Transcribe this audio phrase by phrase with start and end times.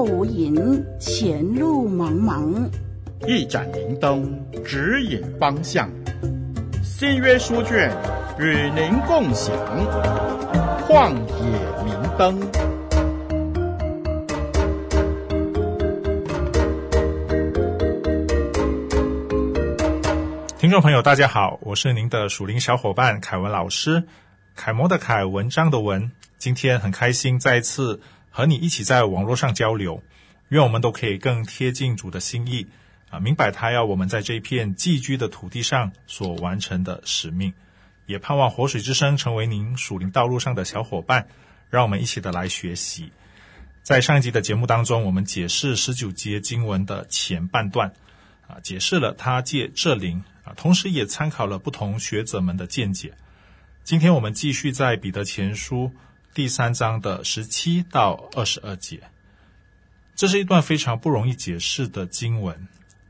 [0.00, 2.66] 后无影，前路茫茫。
[3.28, 4.34] 一盏明灯
[4.64, 5.90] 指引方向，
[6.82, 7.94] 新约书卷
[8.38, 9.54] 与您共享。
[10.88, 12.40] 旷野明灯。
[20.58, 24.04] 听众朋友，大家好，我是您的属灵小伙伴凯文老师，
[24.56, 26.10] 楷模的楷，文章的文。
[26.38, 30.02] 今天很开心再次和你一起在网络上交流，
[30.48, 32.66] 愿我们都可以更贴近主的心意。
[33.10, 37.52] 啊，明白他要我们在这片寄居的土地上所完成的使命，
[38.06, 41.26] 也盼望活水之声成为您属灵道路上的小伙伴，
[41.70, 43.10] 让我们一起的来学习。
[43.82, 47.92] 在上一集的节目当中，我们解释十九节经文的前半段，
[48.46, 53.12] 啊，解释了他借这灵，啊，同时也参考了不同学者们的见解。
[53.82, 55.92] 今天我们继续在彼得前书
[56.32, 59.00] 第三章的十七到二十二节，
[60.14, 62.68] 这是一段非常不容易解释的经文。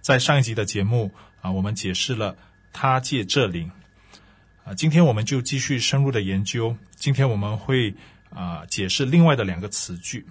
[0.00, 2.36] 在上一集的节目啊，我们解释了
[2.72, 3.70] 他借这灵
[4.64, 6.74] 啊，今天我们就继续深入的研究。
[6.96, 7.94] 今天我们会
[8.30, 10.26] 啊解释另外的两个词句，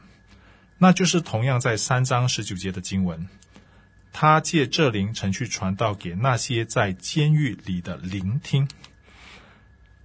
[0.80, 3.30] 那就是同样在三章十九节的经文，
[4.12, 8.68] 他借这灵程去传道给那些在监狱里的聆听。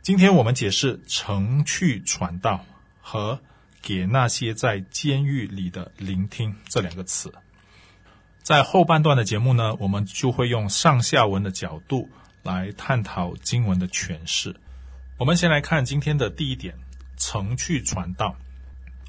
[0.06, 2.64] 今天我们解释曾去传道
[3.00, 3.40] 和
[3.82, 7.34] 给那些在监狱里的聆听这两个词。
[8.40, 12.08] 在后半段的节目呢，我们就会用上下文的角度
[12.44, 14.54] 来探讨经文的诠释。
[15.18, 16.76] 我们先来看今天的第一点：
[17.16, 18.36] 曾去传道。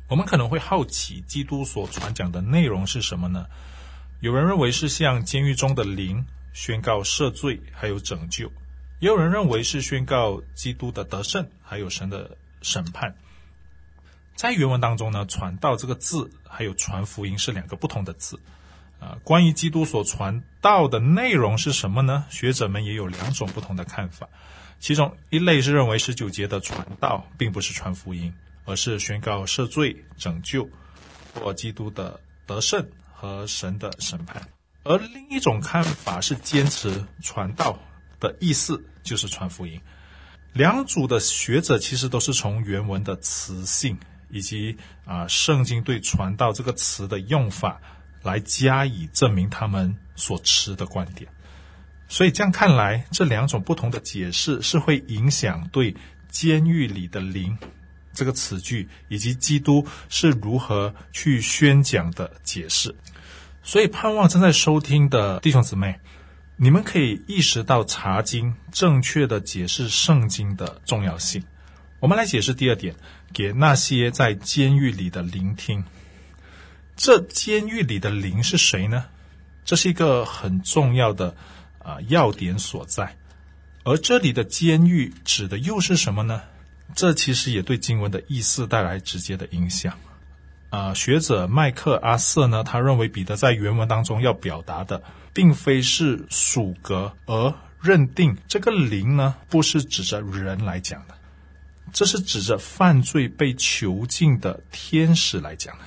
[0.08, 3.46] 我们可能会好奇，基督所传讲的内容是什么呢？
[4.20, 8.48] 有人认为是向监狱中的灵宣告赦罪，还有拯救；
[9.00, 13.16] 也有人认为是宣告基督的得胜，还有神的审判。
[14.36, 18.40] 在原文当中呢，“传道”这个字还有“传福音”是两个不同的字。
[19.00, 22.26] 啊，关于基督所传道的内容是什么呢？
[22.32, 24.28] 学者们也有两种不同的看法。
[24.80, 28.34] 其中一类是认为十九节的传道并不是传福音，
[28.66, 30.68] 而是宣告赦罪、拯救
[31.36, 34.42] 或基督的得胜和神的审判；
[34.84, 37.78] 而另一种看法是坚持传道
[38.20, 39.80] 的意思就是传福音。
[40.54, 43.98] 两组的学者其实都是从原文的词性
[44.30, 47.82] 以及啊圣经对传道这个词的用法。
[48.24, 51.30] 来加以证明他们所持的观点，
[52.10, 55.96] 所以这样看来，这两种不同的解释是会影响对
[56.28, 57.58] “监狱里的灵”
[58.12, 62.94] 这个词句以及基督是如何去宣讲的解释。
[63.64, 65.98] 所以，盼望正在收听的弟兄姊妹，
[66.60, 71.44] 你们可以意识到查经正确的解释圣经的重要性。
[72.00, 72.96] 我们来解释第二点，
[73.32, 75.84] 给那些在监狱里的聆听。
[76.96, 79.06] 这监狱里的灵是谁呢？
[79.66, 81.36] 这是一个很重要的
[81.78, 83.16] 啊、要点所在。
[83.84, 86.42] 而这里的监狱指的又是什么呢？
[86.96, 89.96] 这其实也对经文的意思带来直接的影响。
[90.70, 95.02] 啊、呃，学者麦克阿瑟呢，他认为彼得在原文当中要表达的，
[95.34, 101.16] 并非是属格，而认定这个灵呢，不是指着人来讲的，
[101.94, 105.84] 这是指着犯罪被囚禁的天使来讲的。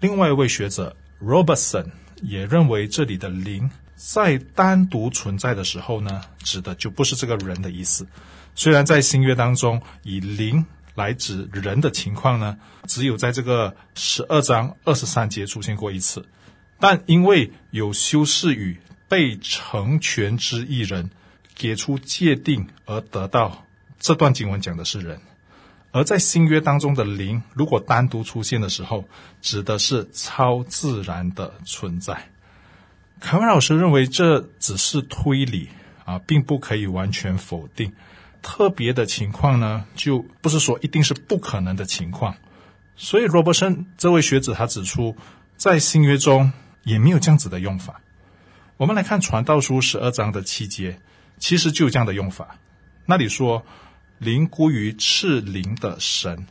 [0.00, 1.86] 另外一位学者 Robertson
[2.22, 8.06] 也认为，这里的灵在单独存在的时候呢，指的就不是这个人的意思。
[8.54, 10.64] 虽然在新约当中以灵
[10.94, 16.26] 来指人的情况呢，只有在这个十二章二十三节出现过一次，
[16.78, 21.10] 但因为有修饰语被成全之一人
[21.54, 23.64] 给出界定而得到
[23.98, 25.20] 这段经文讲的是人。
[25.90, 29.08] 而在新约当中的灵，如果单独出现的时候，
[29.40, 32.30] 指的是超自然的存在。
[33.20, 35.68] 凯文老师认为这只是推理
[36.04, 37.92] 啊，并不可以完全否定。
[38.44, 42.36] 特别的情况呢，就不是说一定是不可能的情况。
[42.94, 45.16] 所以罗伯森这位学者他指出，
[45.56, 46.52] 在新约中
[46.84, 48.00] 也没有这样子的用法。
[48.76, 51.00] 我们来看传道书十二章的七节，
[51.38, 52.58] 其实就有这样的用法。
[53.06, 53.64] 那里说。
[54.20, 56.46] 灵孤于赤灵的神，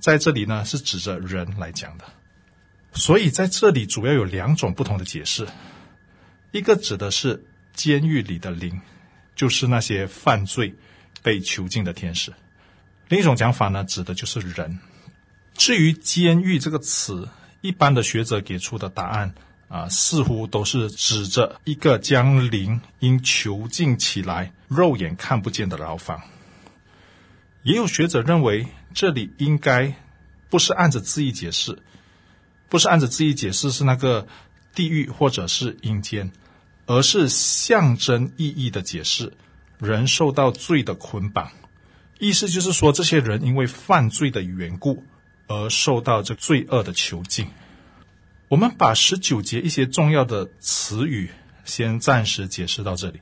[0.00, 2.04] 在这里呢是指着人来讲的，
[2.94, 5.46] 所以在这里主要有两种不同的解释，
[6.52, 8.80] 一个指的是监狱里的灵，
[9.36, 10.74] 就是那些犯罪
[11.22, 12.32] 被囚禁的天使；
[13.08, 14.78] 另一种讲法呢，指的就是人。
[15.54, 17.28] 至于监狱这个词，
[17.60, 19.34] 一般的学者给出的答案
[19.68, 26.20] 啊，似乎都是指着一个将灵因囚禁起来、肉眼看不见的牢房。
[27.62, 29.94] 也有学者认为，这里应该
[30.50, 31.78] 不是按着字义解释，
[32.68, 34.26] 不是按着字义解释是那个
[34.74, 36.32] 地狱或者是阴间，
[36.86, 39.32] 而是象征意义的解释，
[39.82, 41.50] 人受到罪的捆绑，
[42.20, 45.04] 意思就是说，这些人因为犯罪的缘故
[45.48, 47.48] 而受到这罪恶的囚禁。
[48.46, 51.30] 我们把十九节一些重要的词语
[51.64, 53.20] 先暂时解释到这里。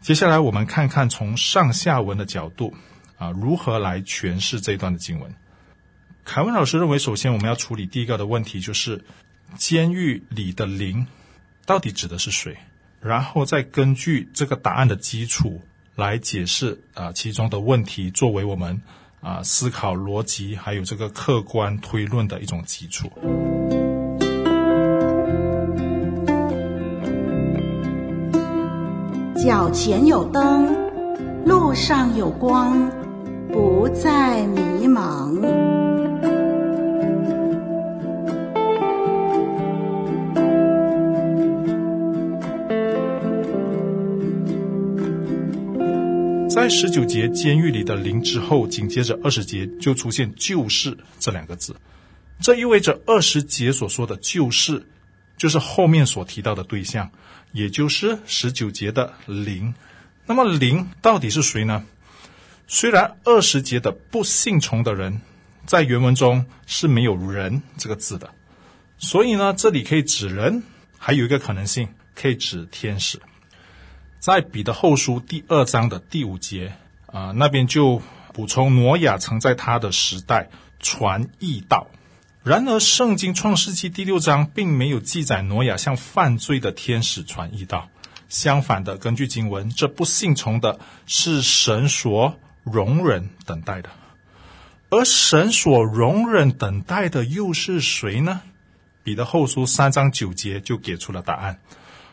[0.00, 2.72] 接下来，我们看看从上下文的角度
[3.18, 5.34] 啊，如何来诠释这一段的经文。
[6.24, 9.04] 凯文老师认为，首先我们要处理第一个的问题，就是
[9.56, 11.06] 监狱里的灵
[11.66, 12.56] 到底指的是谁？
[13.00, 15.60] 然后再根据这个答案的基础
[15.94, 18.82] 来解释啊其中的问题，作为我们
[19.20, 23.10] 啊思考逻辑还有这个客观推论的一种基础。
[29.36, 30.90] 脚前有灯，
[31.46, 32.90] 路上有光，
[33.52, 35.77] 不再迷茫。
[46.60, 51.76] 在十九节监狱里的灵之后，紧接着二十节就出现“救世”这两个字，
[52.40, 54.84] 这意味着二十节所说的“就是”，
[55.38, 57.12] 就是后面所提到的对象。
[57.52, 59.72] 也就是十九节的灵，
[60.26, 61.84] 那么灵到底是谁呢？
[62.66, 65.20] 虽然二十节的不信从的人
[65.64, 68.34] 在原文中是没有人这个字的，
[68.98, 70.64] 所以呢，这里可以指人，
[70.98, 73.20] 还有一个可能性可以指天使。
[74.18, 76.72] 在彼得后书第二章的第五节
[77.06, 78.02] 啊、那边就
[78.34, 81.86] 补充挪亚曾在他的时代传异道。
[82.42, 87.88] 然而，圣经创世纪第六章并没有记载挪亚向犯罪的天使传异道。
[88.28, 93.90] 相反的，根据经文，这不信从的是神所容忍等待的。
[94.90, 98.42] 而神所容忍等待的又是谁呢？
[99.02, 101.58] 彼得后书三章九节就给出了答案：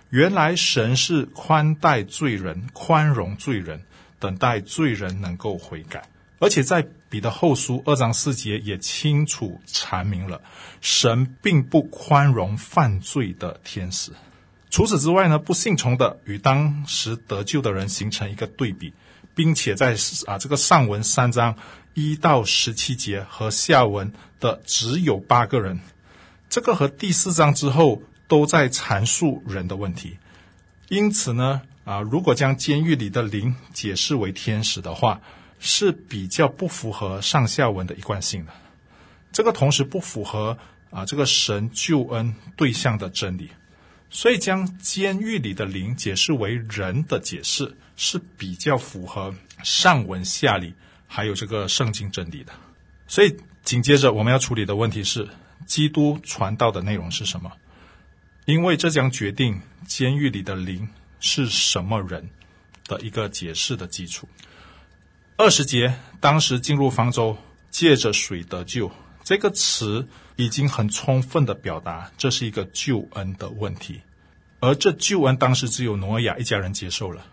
[0.09, 3.81] 原来神是宽待罪人、宽容罪人，
[4.19, 6.03] 等待罪人能够悔改。
[6.39, 10.41] 而且在彼得后书二章四节也清楚阐明了，
[10.81, 14.11] 神并不宽容犯罪的天使。
[14.69, 18.93] 除此之外呢，不信从的与当时得救的人形成一个对比，
[19.33, 19.95] 并且在
[20.27, 21.55] 啊这个上文三章
[21.93, 24.11] 一到十七节和下文
[24.41, 25.79] 的只有八个人，
[26.49, 30.17] 这个和第四章之后都在阐述人的问题。
[30.87, 35.21] 因此呢，啊如果将监狱里的灵解释为天使的话，
[35.59, 38.51] 是比较不符合上下文的一贯性的，
[39.31, 40.57] 这个同时不符合
[40.91, 43.49] 啊这个神救恩对象的真理，
[44.09, 49.33] 所以将监狱里的灵解释为人的解释是比较符合
[49.63, 50.73] 上文下理
[51.07, 52.51] 还有这个圣经真理的。
[53.07, 55.27] 所以紧接着我们要处理的问题是，
[55.65, 57.51] 基督传道的内容是什么？
[58.45, 60.87] 因为这将决定监狱里的灵
[61.19, 62.29] 是什么人
[62.85, 64.29] 的一个解释的基础。
[65.35, 67.37] 二十节，当时进入方舟，
[67.71, 68.91] 借着水得救，
[69.23, 74.01] 这个词已经很充分的表达，这是一个救恩的问题。
[74.59, 77.25] 而这救恩当时只有挪亚一家人接受了，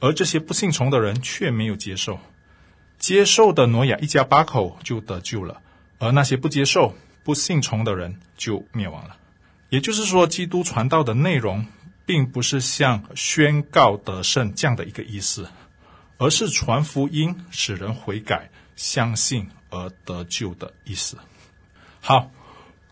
[0.00, 2.20] 而这些不信从的人却没有接受。
[2.98, 5.62] 接受的挪亚一家八口就得救了，
[5.98, 6.94] 而那些不接受、
[7.24, 9.16] 不信从的人就灭亡了。
[9.72, 11.66] 也就是说，基督传道的内容，
[12.04, 15.48] 并不是像宣告得胜这样的一个意思。
[16.18, 21.16] 而是传福音，使人悔改、相信而得救的意思。
[22.00, 22.30] 好，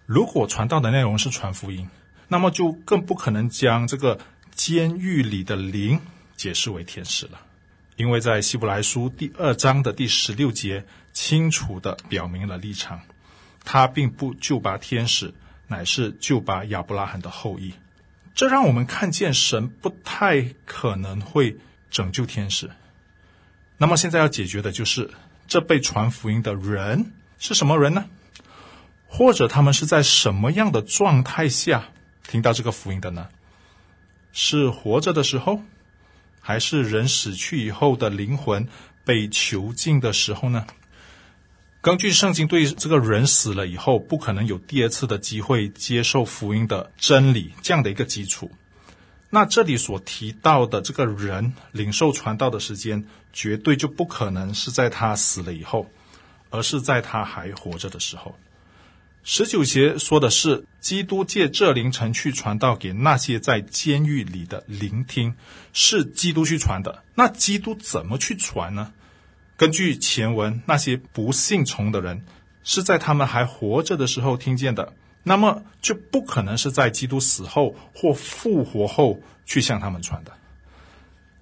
[0.07, 1.87] 如果传道的内容是传福音，
[2.29, 4.19] 那么就更不可能将这个
[4.53, 6.01] 监狱里的灵
[6.35, 7.39] 解释为天使了，
[7.97, 13.01] 因为在希伯来书第二章的第十六节清楚地表明了立场，
[13.65, 15.33] 他并不就把天使，
[15.71, 17.73] 乃是救拔亚伯拉罕的后裔。
[18.35, 21.57] 这让我们看见神不太可能会
[21.91, 22.71] 拯救天使。
[23.79, 25.11] 那么现在要解决的就是，
[25.47, 28.05] 这被传福音的人是什么人呢？
[29.07, 31.89] 或者他们是在什么样的状态下
[32.29, 33.29] 听到这个福音的呢？
[34.33, 35.63] 是活着的时候，
[36.41, 38.69] 还是人死去以后的灵魂
[39.05, 40.67] 被囚禁的时候呢？
[41.83, 48.51] 根据圣经对这个人死了以后不可能有第二次的机会接受福音的真理这样的一个基础。
[49.31, 55.91] 那这里所提到的这个人领受传道的时间，绝对就不可能是在他死了以后，
[56.51, 58.37] 而是在他还活着的时候。
[59.23, 65.35] 十九节说的是基督借这凌晨去传道给那些在监狱里的聆听，
[65.73, 67.03] 是基督去传的。
[67.15, 68.93] 那基督怎么去传呢？
[69.61, 72.25] 根据前文，那些不信从的人
[72.65, 80.33] 是在他们还活着的时候听见的，那么就不可能是在基督死后或复活后去向他们传的。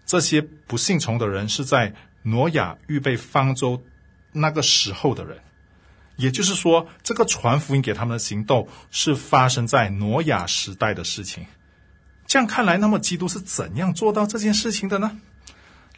[0.05, 1.95] 这些不信从的人是在
[2.25, 3.85] 挪亚预备方舟
[4.33, 5.39] 那个时候的人，
[6.17, 11.47] 也就是说，这个传福音给他们的行动是发生在挪亚时代的事情。
[12.27, 15.21] 这样看来，那么基督是怎样做到这件事情的呢？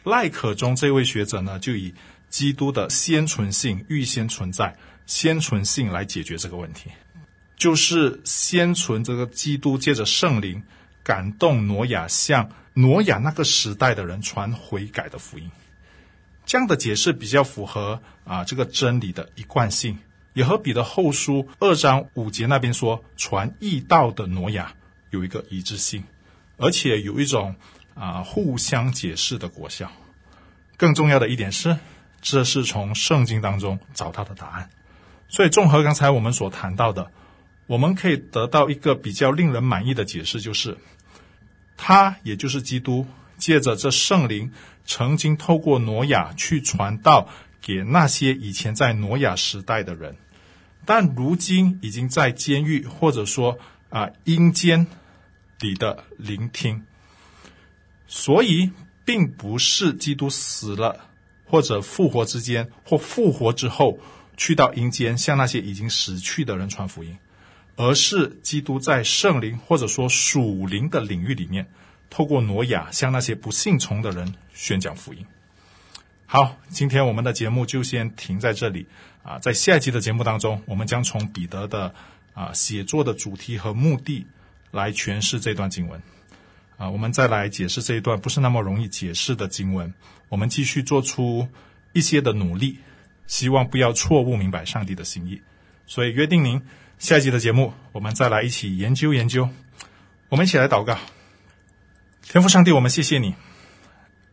[0.03, 1.93] 赖可中这位学者呢，就以
[2.29, 6.89] 基督的先存性、预先存在、先存性来解决这个问题，
[7.55, 10.63] 就是先存这个基督借着圣灵
[11.03, 15.51] 感动挪亚，向挪亚那个时代的人传悔改的福音。
[16.45, 19.99] 这样的解释比较符合啊这个真理的一贯性，
[20.33, 24.73] 也和彼得后书二章五节那边说传义道的挪亚
[25.11, 26.03] 有一个一致性。
[26.57, 27.55] 而且有一种
[27.93, 29.91] 啊互相解释的果效。
[30.77, 31.77] 更重要的一点是，
[32.21, 34.69] 这是从圣经当中找到的答案。
[35.29, 37.11] 所以，综合刚才我们所谈到的，
[37.67, 40.77] 我们可以得到一个比较令人满意的解释，就是
[41.77, 43.05] 他，也就是基督，
[43.37, 44.51] 借着这圣灵，
[44.85, 47.29] 曾经透过挪亚去传道
[47.61, 50.15] 给那些以前在挪亚时代的人，
[50.85, 54.87] 但如今已经在监狱或者说啊阴间。
[55.63, 56.87] 里的聆听，
[58.13, 58.69] 所以
[59.05, 61.07] 并不是基督死了
[61.45, 63.97] 或者复活之间，或复活之后
[64.35, 67.17] 去到阴间向那些已经死去的人传福音，
[67.77, 71.65] 而是基督在圣灵或者说属灵的领域里面，
[72.09, 75.25] 透过挪亚向那些不信从的人宣讲福音。
[76.25, 78.87] 好，今天我们的节目就先停在这里
[79.23, 81.95] 啊，在下一集的节目当中，我们将从彼得的
[82.33, 84.27] 啊写作的主题和目的。
[84.73, 86.01] 来诠释这段经文，
[86.81, 89.93] 啊，我们再来解释这一段不是那么容易解释的经文。
[90.29, 91.47] 我们继续做出
[91.93, 92.79] 一些的努力，
[93.27, 95.43] 希望不要错误明白上帝的心意。
[95.85, 96.59] 所以约定您
[96.97, 99.47] 下一集的节目，我们再来一起研究研究。
[100.29, 100.97] 我们一起来祷告，
[102.23, 103.35] 天父上帝，我们谢谢你，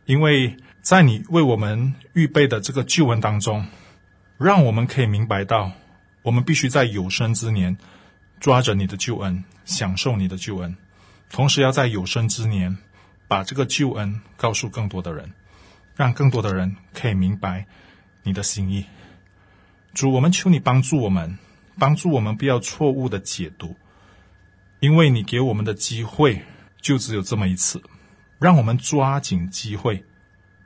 [0.05, 3.67] 因为在你为我们预备的这个救恩当中，
[4.39, 5.71] 让我们可以明白到，
[6.23, 7.77] 我们必须在有生之年。
[8.39, 10.75] 抓着你的救恩，享受你的救恩，
[11.29, 12.77] 同时要在有生之年
[13.27, 15.31] 把这个救恩告诉更多的人，
[15.95, 17.65] 让更多的人可以明白
[18.23, 18.85] 你的心意。
[19.93, 21.37] 主，我们求你帮助我们，
[21.77, 23.75] 帮助我们不要错误的解读，
[24.79, 26.43] 因为你给我们的机会
[26.81, 27.81] 就只有这么一次，
[28.39, 30.03] 让我们抓紧机会，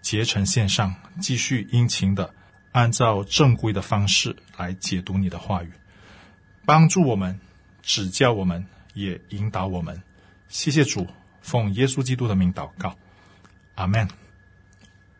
[0.01, 2.33] 竭诚献上，继续殷勤的
[2.71, 5.71] 按照正规的方式来解读你的话语，
[6.65, 7.39] 帮助我们。
[7.85, 10.01] 指教我们，也引导我们。
[10.53, 11.07] 谢谢主，
[11.41, 12.95] 奉耶稣基督的名祷告，
[13.73, 14.07] 阿门。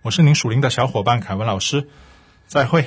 [0.03, 1.87] 我是您属灵的小伙伴凯文老师，
[2.45, 2.85] 再会。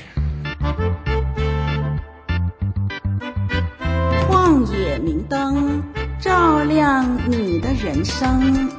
[4.28, 5.82] 旷野明灯，
[6.20, 8.75] 照亮你的人生。